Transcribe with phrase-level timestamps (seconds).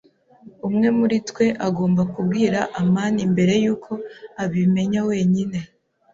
[0.67, 3.91] Umwe muri twe agomba kubwira amani mbere yuko
[4.43, 5.57] abimenya wenyine.